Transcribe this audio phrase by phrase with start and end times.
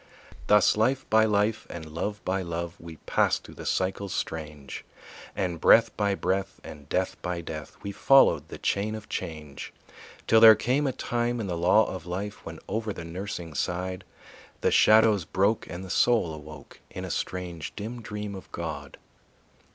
[0.47, 4.83] Thus life by life and love by love We passed through the cycles strange,
[5.35, 9.71] And breath by breath and death by death We followed the chain of change.
[10.25, 14.03] Till there came a time in the law of life When over the nursing side
[14.61, 18.97] The shadows broke and the soul awoke In a strange, dim dream of God.